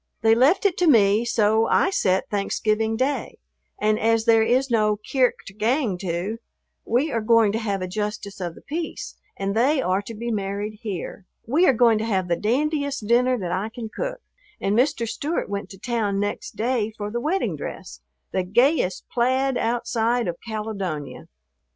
They 0.21 0.33
left 0.33 0.65
it 0.65 0.77
to 0.79 0.87
me, 0.87 1.25
so 1.25 1.67
I 1.67 1.91
set 1.91 2.27
Thanksgiving 2.31 2.97
Day, 2.97 3.37
and 3.79 3.99
as 3.99 4.25
there 4.25 4.41
is 4.41 4.71
no 4.71 4.97
"kirk 4.97 5.35
to 5.45 5.53
gang 5.53 5.95
to," 5.99 6.39
we 6.85 7.11
are 7.11 7.21
going 7.21 7.51
to 7.51 7.59
have 7.59 7.83
a 7.83 7.87
justice 7.87 8.39
of 8.41 8.55
the 8.55 8.63
peace 8.63 9.17
and 9.37 9.53
they 9.55 9.79
are 9.79 10.01
to 10.01 10.15
be 10.15 10.31
married 10.31 10.79
here. 10.81 11.27
We 11.45 11.67
are 11.67 11.73
going 11.73 11.99
to 11.99 12.05
have 12.05 12.29
the 12.29 12.35
dandiest 12.35 13.05
dinner 13.05 13.37
that 13.37 13.51
I 13.51 13.69
can 13.69 13.89
cook, 13.89 14.21
and 14.59 14.75
Mr. 14.75 15.07
Stewart 15.07 15.47
went 15.49 15.69
to 15.69 15.77
town 15.77 16.19
next 16.19 16.55
day 16.55 16.91
for 16.97 17.11
the 17.11 17.21
wedding 17.21 17.55
dress, 17.55 18.01
the 18.31 18.41
gayest 18.41 19.07
plaid 19.07 19.55
outside 19.55 20.27
of 20.27 20.35
Caledonia. 20.43 21.27